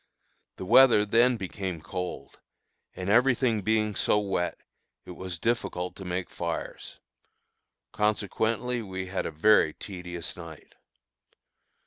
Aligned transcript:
The 0.55 0.65
weather 0.65 1.05
then 1.05 1.37
became 1.37 1.79
cold, 1.79 2.39
and 2.95 3.07
every 3.07 3.35
thing 3.35 3.61
being 3.61 3.93
so 3.95 4.17
wet, 4.17 4.57
it 5.05 5.11
was 5.11 5.37
difficult 5.37 5.95
to 5.97 6.05
make 6.05 6.31
fires; 6.31 6.97
consequently 7.91 8.81
we 8.81 9.05
had 9.05 9.27
a 9.27 9.31
very 9.31 9.75
tedious 9.75 10.35
night. 10.35 10.73